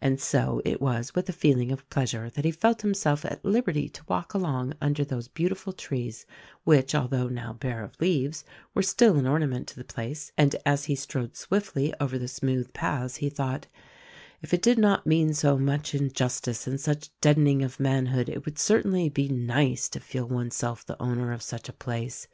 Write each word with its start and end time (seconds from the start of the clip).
And 0.00 0.20
so 0.20 0.60
it 0.64 0.80
was 0.80 1.14
with 1.14 1.28
a 1.28 1.32
feeling 1.32 1.70
of 1.70 1.88
pleasure 1.90 2.28
that 2.30 2.44
he 2.44 2.50
felt 2.50 2.82
himself 2.82 3.24
at 3.24 3.44
liberty 3.44 3.88
to 3.90 4.02
walk 4.08 4.34
along 4.34 4.74
under 4.80 5.04
those 5.04 5.28
beautiful 5.28 5.72
trees, 5.72 6.26
which 6.64 6.92
although 6.92 7.28
now 7.28 7.52
bare 7.52 7.84
of 7.84 8.00
leaves 8.00 8.44
were 8.74 8.82
still 8.82 9.14
an 9.16 9.28
ornament 9.28 9.68
to 9.68 9.76
the 9.76 9.84
place; 9.84 10.32
and 10.36 10.56
as 10.66 10.86
he 10.86 10.96
strode 10.96 11.36
swiftly 11.36 11.94
over 12.00 12.18
the 12.18 12.26
smooth 12.26 12.72
paths 12.72 13.18
he 13.18 13.30
thought, 13.30 13.68
"If 14.42 14.52
it 14.52 14.60
did 14.62 14.76
not 14.80 15.06
mean 15.06 15.34
so 15.34 15.56
much 15.56 15.94
injustice 15.94 16.66
and 16.66 16.80
such 16.80 17.10
deadening 17.20 17.62
of 17.62 17.78
manhood 17.78 18.28
it 18.28 18.44
would 18.44 18.58
certainly 18.58 19.08
be 19.08 19.28
nice 19.28 19.88
to 19.90 20.00
feel 20.00 20.26
oneself 20.26 20.84
the 20.84 21.00
owner 21.00 21.30
of 21.30 21.42
such 21.42 21.68
a 21.68 21.72
place. 21.72 22.26